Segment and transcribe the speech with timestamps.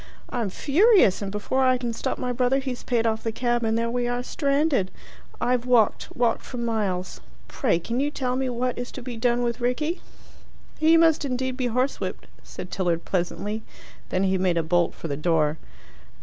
[0.31, 3.77] I'm furious, and before I can stop my brother, he's paid off the cab and
[3.77, 4.89] there we are stranded.
[5.39, 7.21] I've walked walked for miles.
[7.47, 10.01] Pray can you tell me what is to be done with Rickie?"
[10.79, 13.61] "He must indeed be horsewhipped," said Tilliard pleasantly.
[14.09, 15.59] Then he made a bolt for the door.